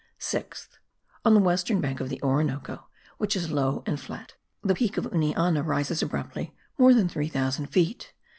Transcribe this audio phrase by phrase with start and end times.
[0.17, 0.79] Sixth.
[1.23, 2.87] On the western bank of the Orinoco,
[3.19, 8.11] which is low and flat, the Peak of Uniana rises abruptly more than 3000 feet
[8.15, 8.19] high.